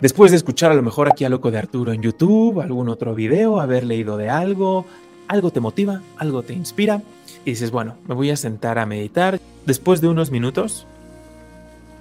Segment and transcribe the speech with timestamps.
[0.00, 3.14] Después de escuchar a lo mejor aquí a Loco de Arturo en YouTube, algún otro
[3.14, 4.84] video, haber leído de algo,
[5.26, 7.02] algo te motiva, algo te inspira
[7.46, 9.40] y dices, bueno, me voy a sentar a meditar.
[9.64, 10.86] Después de unos minutos,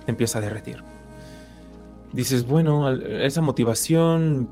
[0.03, 0.83] te empieza a derretir.
[2.12, 4.49] Dices, bueno, esa motivación,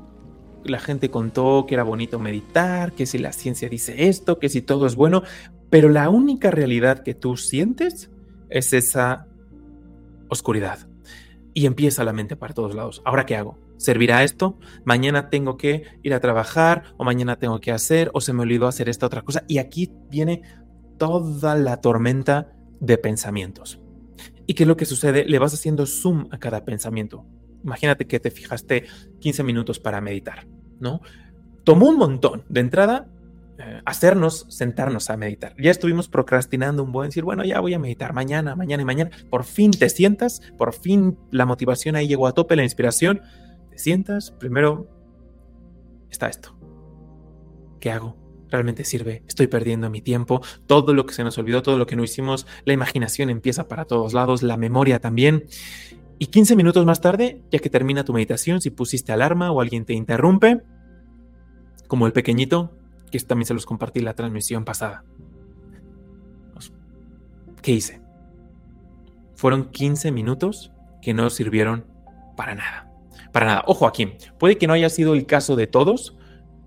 [0.64, 4.62] la gente contó que era bonito meditar, que si la ciencia dice esto, que si
[4.62, 5.22] todo es bueno,
[5.68, 8.10] pero la única realidad que tú sientes
[8.48, 9.26] es esa
[10.30, 10.88] oscuridad
[11.54, 13.00] y empieza la mente para todos lados.
[13.04, 13.58] ¿Ahora qué hago?
[13.76, 14.58] ¿Servirá esto?
[14.84, 18.66] Mañana tengo que ir a trabajar o mañana tengo que hacer o se me olvidó
[18.66, 19.44] hacer esta otra cosa.
[19.48, 20.42] Y aquí viene
[20.98, 23.80] toda la tormenta de pensamientos.
[24.46, 25.24] ¿Y qué es lo que sucede?
[25.24, 27.24] Le vas haciendo zoom a cada pensamiento.
[27.62, 28.84] Imagínate que te fijaste
[29.20, 30.46] 15 minutos para meditar,
[30.80, 31.00] ¿no?
[31.64, 32.44] Tomó un montón.
[32.48, 33.08] De entrada,
[33.58, 35.54] eh, hacernos sentarnos a meditar.
[35.58, 39.10] Ya estuvimos procrastinando un buen decir, bueno, ya voy a meditar mañana, mañana y mañana.
[39.30, 43.22] Por fin te sientas, por fin la motivación ahí llegó a tope, la inspiración.
[43.70, 44.88] Te sientas, primero
[46.10, 46.56] está esto.
[47.78, 48.16] ¿Qué hago?
[48.50, 49.22] ¿Realmente sirve?
[49.28, 50.40] Estoy perdiendo mi tiempo.
[50.66, 53.84] Todo lo que se nos olvidó, todo lo que no hicimos, la imaginación empieza para
[53.84, 55.44] todos lados, la memoria también.
[56.18, 59.84] Y 15 minutos más tarde, ya que termina tu meditación, si pusiste alarma o alguien
[59.84, 60.62] te interrumpe,
[61.86, 62.76] como el pequeñito,
[63.14, 65.04] que también se los compartí la transmisión pasada.
[67.62, 68.00] ¿Qué hice?
[69.36, 71.86] Fueron 15 minutos que no sirvieron
[72.36, 72.90] para nada.
[73.32, 73.64] Para nada.
[73.68, 76.16] Ojo aquí, puede que no haya sido el caso de todos.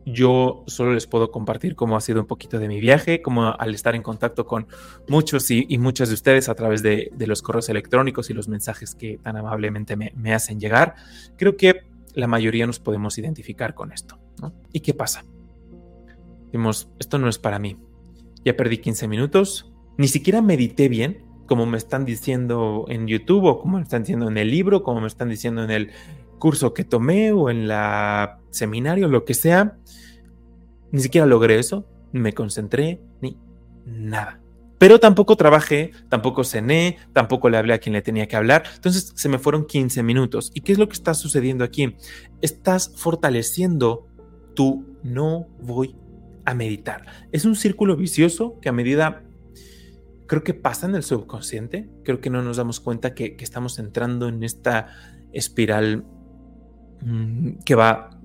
[0.06, 3.76] Yo solo les puedo compartir cómo ha sido un poquito de mi viaje, como al
[3.76, 4.68] estar en contacto con
[5.10, 9.18] muchos y, muchas de ustedes a través de, los correos electrónicos y los mensajes que
[9.18, 10.96] tan amablemente me, hacen llegar.
[11.36, 11.82] Creo que
[12.14, 14.18] la mayoría nos podemos identificar con esto.
[14.72, 15.26] ¿Y qué pasa?
[16.52, 17.78] Dimos, esto no es para mí.
[18.46, 23.60] Ya perdí 15 minutos, ni siquiera medité bien, como me están diciendo en YouTube o
[23.60, 25.92] como me están diciendo en el libro, como me están diciendo en el
[26.40, 29.78] curso que tomé o en la seminario, lo que sea.
[30.92, 33.38] Ni siquiera logré eso, me concentré, ni
[33.86, 34.42] nada.
[34.78, 38.64] Pero tampoco trabajé, tampoco cené, tampoco le hablé a quien le tenía que hablar.
[38.76, 40.52] Entonces se me fueron 15 minutos.
[40.54, 41.96] ¿Y qué es lo que está sucediendo aquí?
[42.42, 44.08] Estás fortaleciendo
[44.54, 45.96] tu no voy
[46.48, 47.06] a meditar.
[47.34, 49.22] Es un círculo vicioso que a medida
[50.28, 54.30] creo que pasa en el subconsciente, creo que no nos damos cuenta que, estamos entrando
[54.30, 54.88] en esta
[55.34, 56.06] espiral
[57.02, 58.22] mm, que va,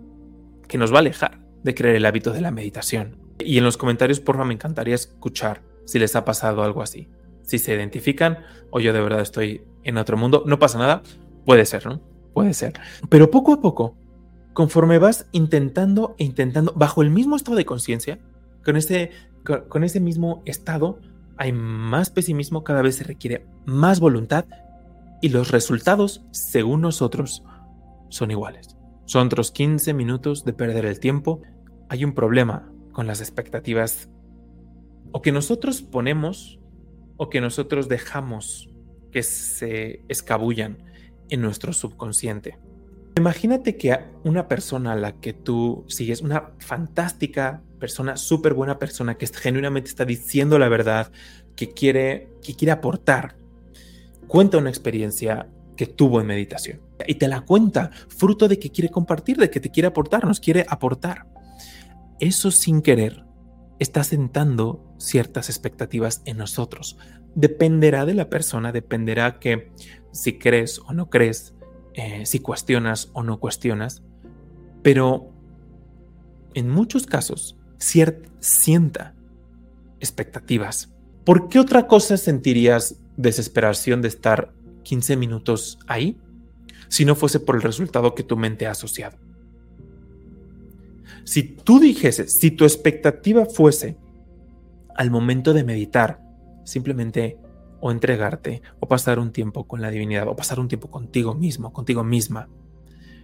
[0.69, 3.19] que nos va a alejar de creer el hábito de la meditación.
[3.41, 7.09] Y en los comentarios, porfa, me encantaría escuchar si les ha pasado algo así.
[7.43, 8.39] Si se identifican
[8.71, 11.03] o yo de verdad estoy en otro mundo, no pasa nada.
[11.45, 12.01] Puede ser, ¿no?
[12.33, 12.75] Puede ser.
[13.09, 13.97] Pero poco a poco
[14.53, 18.19] conforme vas intentando e intentando, bajo el mismo estado de conciencia,
[18.65, 19.11] con ese,
[19.45, 20.99] con, mismo estado,
[21.37, 24.45] hay más pesimismo, cada vez se requiere más voluntad
[25.21, 27.45] y los resultados, según nosotros,
[28.09, 28.77] son iguales.
[29.07, 31.43] Son otros 15 minutos de perder el tiempo.
[31.89, 34.11] Hay un problema con las expectativas
[35.13, 36.61] o que nosotros ponemos
[37.17, 38.69] o que nosotros dejamos
[39.11, 40.79] que se escabullan
[41.29, 42.59] en nuestro subconsciente.
[43.17, 49.19] Imagínate que una persona a la que tú sigues, una fantástica persona, súper buena persona,
[49.19, 51.13] que genuinamente está diciendo la verdad,
[51.57, 53.37] que quiere, que quiere aportar,
[54.29, 56.81] cuenta una experiencia que tuvo en meditación.
[57.07, 60.41] Y te la cuenta, fruto de que quiere compartir, de que te quiere aportar, nos
[60.41, 61.27] quiere aportar.
[62.19, 63.25] Eso sin querer
[63.79, 66.97] está sentando ciertas expectativas en nosotros.
[67.35, 69.73] Dependerá de la persona, dependerá que
[70.13, 71.55] si crees o no crees,
[71.95, 74.03] eh, si cuestionas o no cuestionas,
[74.83, 75.31] pero
[76.55, 77.57] en muchos casos
[78.41, 79.15] sienta
[80.01, 80.93] expectativas.
[81.25, 84.53] ¿Por qué otra cosa sentirías desesperación de estar
[84.83, 86.19] 15 minutos ahí
[86.89, 89.19] si no fuese por el resultado que tu mente ha asociado?
[91.25, 93.97] Si tú dijeses, si tu expectativa fuese
[94.97, 96.21] al momento de meditar,
[96.65, 97.39] simplemente
[97.83, 101.73] o entregarte o pasar un tiempo con la divinidad o pasar un tiempo contigo mismo,
[101.73, 102.49] contigo misma.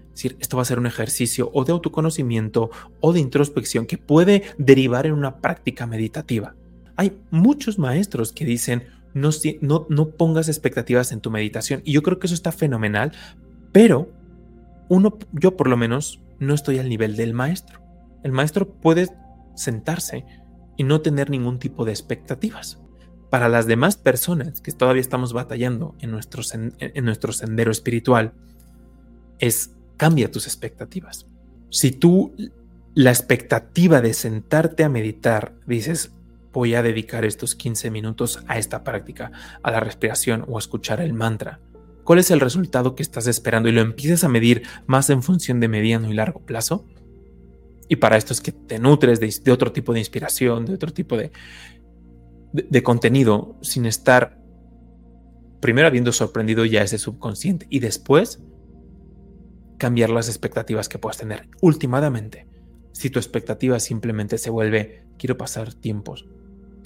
[0.09, 2.71] Es decir, esto va a ser un ejercicio o de autoconocimiento
[3.01, 6.57] o de introspección que puede derivar en una práctica meditativa.
[6.97, 12.03] Hay muchos maestros que dicen no, no, no pongas expectativas en tu meditación y yo
[12.03, 13.13] creo que eso está fenomenal,
[13.71, 14.11] pero
[14.89, 17.81] uno, yo por lo menos no estoy al nivel del maestro.
[18.25, 19.09] El maestro puede
[19.55, 20.25] sentarse
[20.77, 22.81] y no tener ningún tipo de expectativas
[23.31, 28.33] para las demás personas que todavía estamos batallando en nuestro, en nuestro sendero espiritual
[29.39, 31.27] es cambia tus expectativas.
[31.71, 32.35] Si tú
[32.95, 36.13] la expectativa de sentarte a meditar dices
[36.53, 39.31] voy a dedicar estos 15 minutos a esta práctica,
[39.63, 41.61] a la respiración o a escuchar el mantra,
[42.05, 45.61] cuál es el resultado que estás esperando y lo empiezas a medir más en función
[45.61, 46.85] de mediano y largo plazo.
[47.89, 51.17] Y para esto es que te nutres de, otro tipo de inspiración, de otro tipo
[51.17, 51.31] de,
[52.53, 54.39] de contenido, sin estar
[55.61, 58.43] primero habiendo sorprendido ya ese subconsciente y después
[59.77, 61.49] cambiar las expectativas que puedas tener.
[61.61, 62.47] Últimamente,
[62.93, 66.27] si tu expectativa simplemente se vuelve quiero pasar tiempos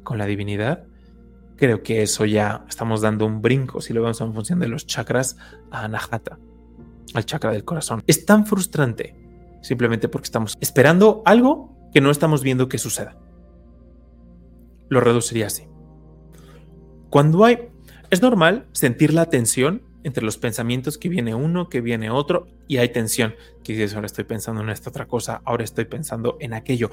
[0.03, 0.85] con la divinidad,
[1.57, 4.87] creo que eso ya estamos dando un brinco, si lo vemos en función de los
[4.87, 5.37] chakras,
[5.71, 6.39] a Anahata,
[7.15, 8.03] al chakra del corazón.
[8.07, 9.17] Es tan frustrante
[9.63, 13.17] simplemente porque estamos esperando algo que no estamos viendo que suceda.
[14.93, 15.65] Lo reduciría así.
[17.09, 17.71] Cuando hay...
[18.11, 22.77] Es normal sentir la tensión entre los pensamientos que viene uno, que viene otro, y
[22.77, 23.35] hay tensión.
[23.65, 26.91] Que dices, ahora estoy pensando en esta otra cosa, ahora estoy pensando en aquello.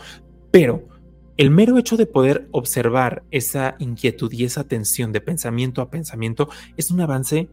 [0.50, 0.88] Pero
[1.36, 6.48] el mero hecho de poder observar esa inquietud y esa tensión de pensamiento a pensamiento
[6.78, 7.50] es un avance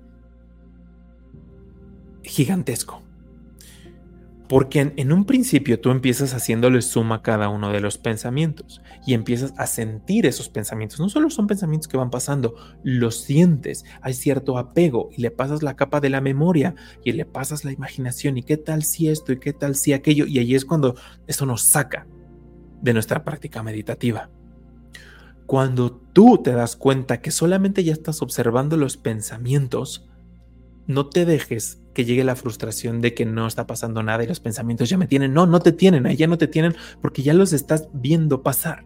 [2.23, 3.03] gigantesco.
[4.49, 9.15] Porque en, un principio tú empiezas haciéndole suma a cada uno de los pensamientos y
[9.15, 11.01] empiezas a sentir esos pensamientos.
[11.01, 12.55] No solo son pensamientos que van pasando,
[12.85, 17.25] los sientes, hay cierto apego y le pasas la capa de la memoria y le
[17.25, 20.55] pasas la imaginación y qué tal si esto y qué tal si aquello y ahí
[20.55, 20.95] es cuando
[21.27, 22.07] eso nos saca
[22.83, 24.31] de nuestra práctica meditativa.
[25.47, 30.09] Cuando tú te das cuenta que solamente ya estás observando los pensamientos,
[30.87, 34.39] no te dejes que llegue la frustración de que no está pasando nada y los
[34.39, 35.33] pensamientos ya me tienen.
[35.33, 38.85] No, no te tienen, ahí ya no te tienen porque ya los estás viendo pasar.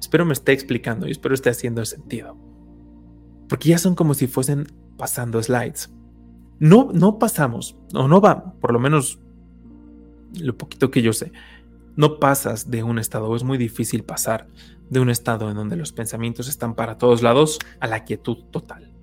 [0.00, 2.36] Espero me esté explicando y espero esté haciendo sentido.
[3.48, 4.66] Porque ya son como si fuesen
[4.96, 5.94] pasando slides.
[6.58, 9.20] No, no pasamos, o no va, por lo menos
[10.40, 11.30] lo poquito que yo sé,
[11.94, 14.48] no pasas de un estado, es muy difícil pasar
[14.90, 18.97] de un estado en donde los pensamientos están para todos lados a la quietud total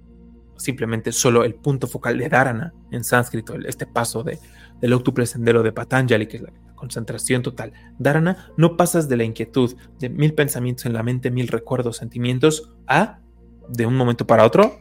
[0.57, 4.40] simplemente solo el punto focal de Dharana en sánscrito, este paso de,
[4.81, 7.74] del octuple sendero de Patanjali, que es la concentración total.
[7.98, 12.74] Dharana, no pasas de la inquietud de mil pensamientos en la mente, mil recuerdos, sentimientos,
[12.88, 13.19] a
[13.68, 14.80] de un momento para otro,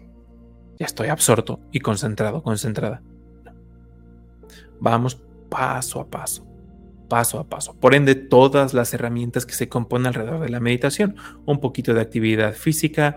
[0.78, 3.02] ya estoy absorto y concentrado, concentrada.
[4.80, 6.46] Vamos paso a paso,
[7.08, 7.78] paso a paso.
[7.78, 11.16] Por ende, todas las herramientas que se componen alrededor de la meditación,
[11.46, 13.16] un poquito de actividad física,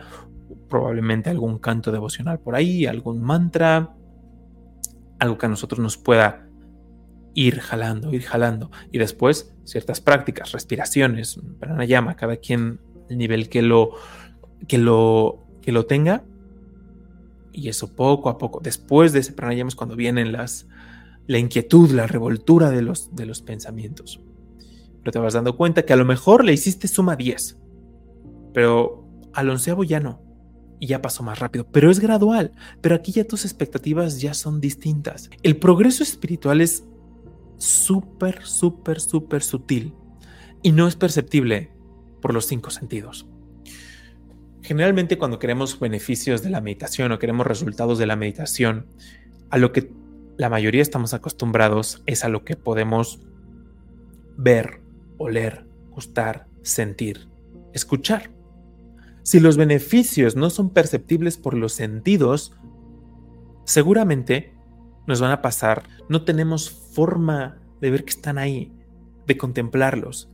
[0.70, 3.96] probablemente algún canto devocional por ahí, algún mantra,
[5.20, 6.48] algo que a nosotros nos pueda
[7.34, 8.72] ir jalando, ir jalando.
[8.92, 12.80] Y después ciertas prácticas, respiraciones, pranayama, cada quien
[13.10, 13.92] el nivel que lo,
[14.68, 16.24] que lo, que lo tenga.
[17.52, 18.60] Y eso poco a poco.
[18.62, 20.68] Después de ese pranayama es cuando vienen las,
[21.26, 24.22] la inquietud, la revoltura de los, de los pensamientos.
[25.00, 27.58] Pero te vas dando cuenta que a lo mejor le hiciste suma 10,
[28.54, 30.27] pero al onceavo ya no
[30.80, 32.52] y ya pasó más rápido, pero es gradual,
[32.82, 35.30] pero aquí ya tus expectativas ya son distintas.
[35.44, 36.86] El progreso espiritual es
[37.58, 39.94] súper, súper, súper sutil
[40.62, 41.72] y no es perceptible
[42.22, 43.28] por los cinco sentidos.
[44.62, 48.88] Generalmente cuando queremos beneficios de la meditación o queremos resultados de la meditación,
[49.50, 49.92] a lo que
[50.38, 53.22] la mayoría estamos acostumbrados es a lo que podemos
[54.38, 54.82] ver,
[55.18, 57.28] oler, gustar, sentir,
[57.74, 58.37] escuchar.
[59.28, 62.54] Si los beneficios no son perceptibles por los sentidos,
[63.66, 64.54] seguramente
[65.06, 68.72] nos van a pasar, no tenemos forma de ver que están ahí,
[69.26, 70.30] de contemplarlos.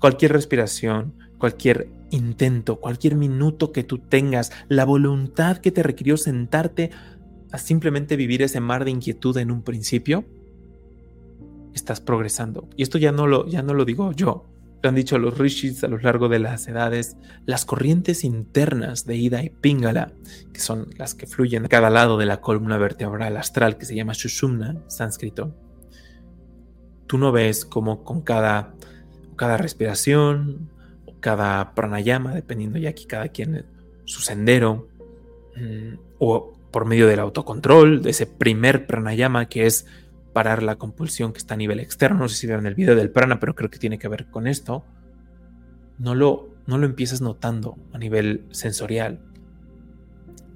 [0.00, 6.90] Cualquier respiración, cualquier intento, cualquier minuto que tú tengas, la voluntad que te requirió sentarte
[7.52, 10.24] a simplemente vivir ese mar de inquietud en un principio,
[11.74, 12.66] estás progresando.
[12.76, 14.46] Y esto ya no lo, ya no lo digo yo,
[14.82, 17.16] lo han dicho los rishis a lo largo de las edades,
[17.46, 20.12] las corrientes internas de Ida y Pingala,
[20.52, 23.96] que son las que fluyen a cada lado de la columna vertebral astral que se
[23.96, 25.54] llama Shushumna, sánscrito.
[27.06, 28.74] Tú no ves como con cada,
[29.36, 30.70] cada respiración,
[31.06, 33.66] o cada pranayama, dependiendo ya aquí cada quien
[34.04, 34.88] su sendero,
[35.56, 39.86] mm, o por medio del autocontrol, de ese primer pranayama que es
[40.32, 42.20] parar la compulsión que está a nivel externo.
[42.20, 44.46] No sé si vieron el video del prana, pero creo que tiene que ver con
[44.46, 44.84] esto.
[45.98, 49.20] No lo, no lo empiezas notando a nivel sensorial.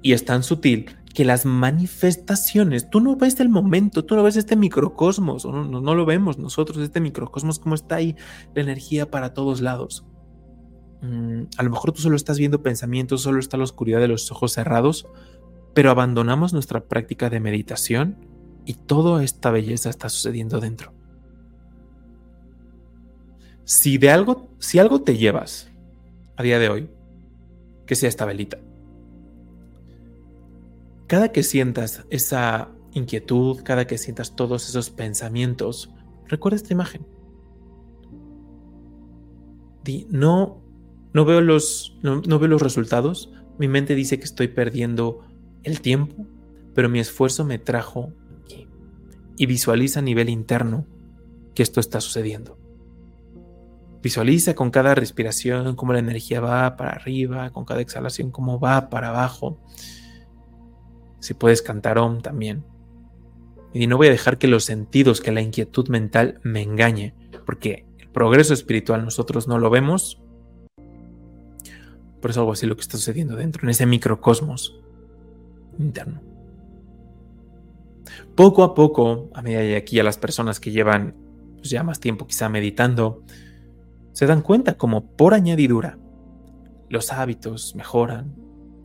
[0.01, 4.35] Y es tan sutil que las manifestaciones, tú no ves el momento, tú no ves
[4.35, 8.15] este microcosmos, no, no, lo vemos nosotros, este microcosmos, como está ahí
[8.55, 10.05] la energía para todos lados.
[11.01, 14.31] Mm, a lo mejor tú solo estás viendo pensamientos, solo está la oscuridad de los
[14.31, 15.07] ojos cerrados,
[15.75, 18.32] pero abandonamos nuestra práctica de meditación
[18.65, 20.93] y toda esta belleza está sucediendo dentro.
[23.65, 25.69] Si de algo, si algo te llevas
[26.35, 26.89] a día de hoy,
[27.85, 28.59] que sea esta velita.
[31.07, 35.91] cada que sientas esa inquietud, cada que sientas todos esos pensamientos,
[36.27, 37.05] recuerda esta imagen.
[39.83, 40.61] Di, no,
[41.13, 43.31] no veo los, no, no veo los resultados.
[43.59, 45.19] Mi mente dice que estoy perdiendo
[45.63, 46.25] el tiempo,
[46.73, 48.11] pero mi esfuerzo me trajo.
[49.37, 50.85] Y visualiza a nivel interno
[51.55, 52.57] que esto está sucediendo.
[54.01, 58.89] Visualiza con cada respiración cómo la energía va para arriba, con cada exhalación cómo va
[58.89, 59.59] para abajo.
[61.19, 62.65] Si puedes cantar Om también.
[63.73, 67.85] Y no voy a dejar que los sentidos, que la inquietud mental me engañe, porque
[67.97, 70.21] el progreso espiritual nosotros no lo vemos.
[72.21, 74.79] Por eso algo así lo que está sucediendo dentro, en ese microcosmos
[75.79, 76.32] interno.
[78.35, 81.15] Poco a poco, a medida de aquí a las personas que llevan
[81.55, 83.23] pues, ya más tiempo quizá meditando,
[84.11, 85.97] se dan cuenta como por añadidura
[86.89, 88.35] los hábitos mejoran,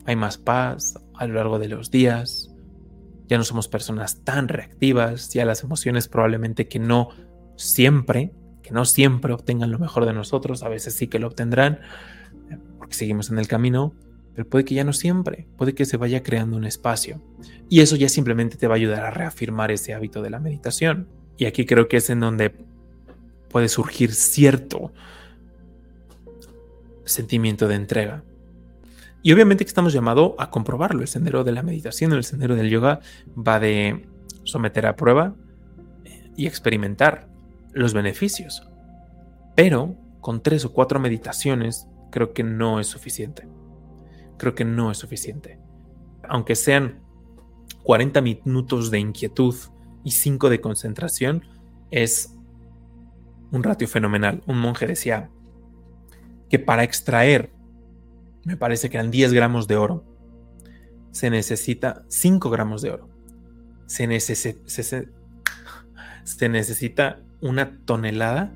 [0.05, 2.49] hay más paz a lo largo de los días,
[3.27, 7.09] ya no somos personas tan reactivas, ya las emociones probablemente que no
[7.57, 8.31] siempre,
[8.63, 11.79] que no siempre obtengan lo mejor de nosotros, a veces sí que lo obtendrán,
[12.79, 13.93] porque seguimos en el camino,
[14.45, 17.21] puede que ya no siempre, puede que se vaya creando un espacio.
[17.69, 21.07] Y eso ya simplemente te va a ayudar a reafirmar ese hábito de la meditación.
[21.37, 22.53] Y aquí creo que es en donde
[23.49, 24.91] puede surgir cierto
[27.05, 28.23] sentimiento de entrega.
[29.21, 31.01] Y obviamente que estamos llamados a comprobarlo.
[31.01, 33.01] El sendero de la meditación, el sendero del yoga
[33.35, 34.07] va de
[34.43, 35.35] someter a prueba
[36.05, 37.27] eh, y experimentar
[37.73, 38.67] los beneficios.
[39.55, 43.47] Pero con tres o cuatro meditaciones creo que no es suficiente.
[44.39, 45.59] Creo que no es suficiente.
[46.27, 47.01] Aunque sean
[47.83, 49.55] 40 minutos de inquietud
[50.03, 51.43] y 5 de concentración,
[51.91, 52.35] es
[53.51, 54.41] un ratio fenomenal.
[54.47, 55.29] Un monje decía
[56.49, 57.51] que para extraer
[58.43, 60.03] me parece que eran 10 gramos de oro,
[61.11, 63.09] se necesita 5 gramos de oro.
[63.85, 65.09] Se, se,
[66.49, 68.51] necesita una tonelada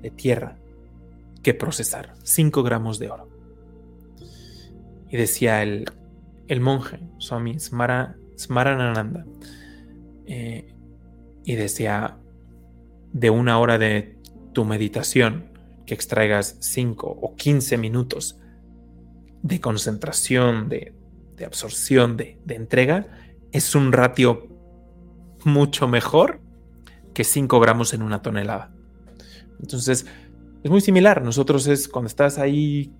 [0.00, 0.56] de tierra
[1.42, 3.35] que procesar, 5 gramos de oro.
[5.08, 5.84] Y decía el,
[6.48, 9.24] el monje, Swami Smara, Smarananda,
[10.26, 10.74] eh,
[11.44, 12.18] y decía,
[13.12, 14.18] de una hora de
[14.52, 18.38] tu meditación, que extraigas 5 o 15 minutos
[19.42, 20.92] de concentración, de,
[21.44, 23.06] absorción, de, entrega,
[23.52, 24.48] es un ratio
[25.44, 26.40] mucho mejor
[27.14, 28.74] que 5 gramos en una tonelada.
[29.60, 30.06] Entonces,
[30.66, 31.22] es muy similar.
[31.22, 32.92] Nosotros es cuando estás ahí,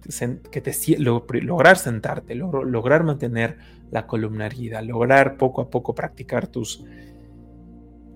[0.53, 3.59] que te, lograr sentarte, lograr mantener
[3.91, 6.85] la columna erguida, lograr poco a poco practicar tus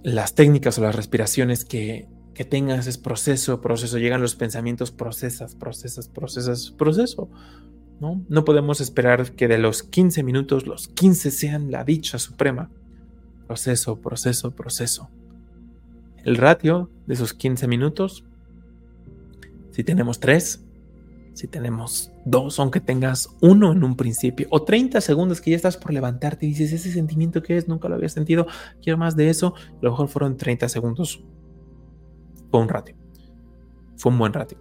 [0.04, 5.56] las técnicas o las respiraciones que, que tengas es proceso, proceso, llegan los pensamientos, procesas,
[5.56, 7.28] procesas, procesas, proceso.
[7.98, 8.44] ¿no?
[8.44, 12.70] podemos esperar que de los 15 minutos los 15 sean la dicha suprema.
[13.48, 15.10] Proceso, proceso, proceso.
[16.24, 18.24] El ratio de esos 15 minutos,
[19.70, 20.64] si tenemos 3,
[21.34, 25.76] si tenemos 2, aunque tengas uno en un principio, o 30 segundos que ya estás
[25.76, 28.46] por levantarte y dices, ese sentimiento que es, nunca lo había sentido,
[28.82, 31.22] quiero más de eso, a lo mejor fueron 30 segundos.
[32.50, 32.96] Fue un ratio.
[33.96, 34.58] Fue un buen ratio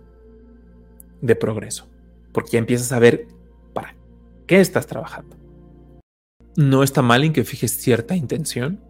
[1.21, 1.87] de progreso
[2.31, 3.27] porque ya empiezas a ver
[3.73, 3.95] para
[4.47, 5.35] qué estás trabajando.
[6.55, 8.81] No está mal en que fijes cierta intención,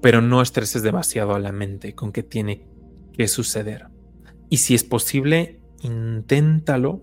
[0.00, 2.66] pero no estreses demasiado a la mente con qué tiene
[3.12, 3.91] que suceder.
[4.52, 7.00] Y si es posible, inténtalo.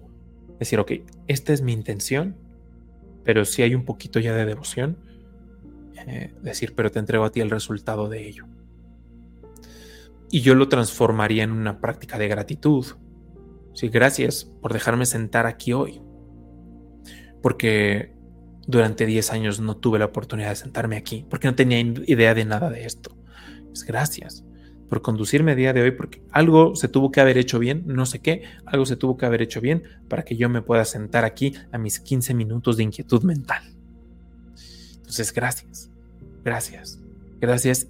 [0.60, 0.92] Decir, ok,
[1.26, 2.36] esta es mi intención,
[3.24, 5.00] pero si hay un poquito ya de devoción,
[6.06, 8.46] eh, decir, pero te entrego a ti el resultado de ello.
[10.30, 12.86] Y yo lo transformaría en una práctica de gratitud,
[13.74, 16.04] Sí, gracias por dejarme sentar aquí hoy.
[17.42, 18.14] Porque
[18.68, 22.46] durante 10 años no tuve la oportunidad de sentarme aquí, porque no tenía idea de
[22.46, 23.18] nada de esto.
[23.88, 24.44] Gracias
[24.90, 28.06] por conducirme a día de hoy, porque algo se tuvo que haber hecho bien, no
[28.06, 31.26] sé qué, algo se tuvo que haber hecho bien para que yo me pueda sentar
[31.26, 33.64] aquí a mis 15 minutos de inquietud mental.
[34.98, 35.90] Entonces, gracias,
[36.44, 37.00] gracias,
[37.40, 37.88] gracias.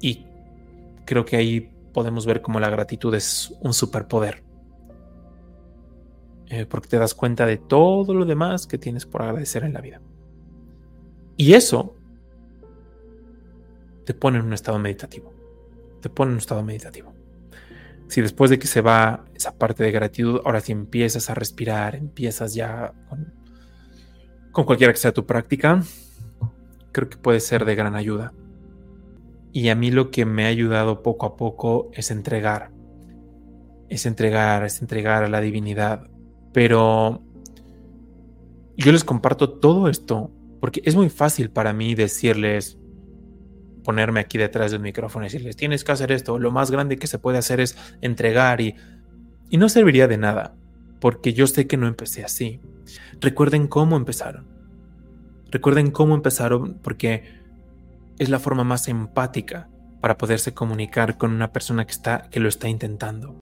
[0.00, 0.24] Y
[1.04, 4.42] creo que ahí podemos ver cómo la gratitud es un superpoder.
[6.48, 9.80] Eh, porque te das cuenta de todo lo demás que tienes por agradecer en la
[9.80, 10.00] vida.
[11.36, 11.96] Y eso
[14.04, 15.32] te pone en un estado meditativo.
[16.02, 17.14] Te pone en un estado meditativo.
[18.08, 21.94] Si después de que se va esa parte de gratitud, ahora si empiezas a respirar,
[21.94, 23.32] empiezas ya con,
[24.50, 25.82] con cualquiera que sea tu práctica,
[26.92, 28.34] creo que puede ser de gran ayuda.
[29.50, 32.70] Y a mí lo que me ha ayudado poco a poco es entregar.
[33.88, 36.12] Es entregar, es entregar a la divinidad
[36.52, 37.22] pero
[38.76, 40.30] yo les comparto todo esto
[40.60, 42.78] Porque es muy fácil para mí decirles,
[43.84, 47.06] ponerme aquí detrás del micrófono y decirles, tienes que hacer esto, lo más grande que
[47.06, 48.74] se puede hacer es entregar y,
[49.50, 50.54] y no serviría de nada,
[51.00, 52.60] porque yo sé que no empecé así.
[53.20, 54.46] Recuerden cómo empezaron.
[55.50, 57.42] Recuerden cómo empezaron porque
[58.18, 59.68] es la forma más empática
[60.00, 63.30] para poderse comunicar con una persona que, está, que lo está intentando.